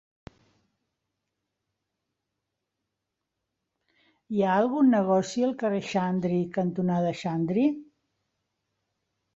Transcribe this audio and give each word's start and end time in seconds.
Hi 4.35 4.43
ha 4.43 4.57
algun 4.63 4.91
negoci 4.95 5.47
al 5.51 5.57
carrer 5.61 5.85
Xandri 5.93 6.43
cantonada 6.59 7.17
Xandri? 7.23 7.71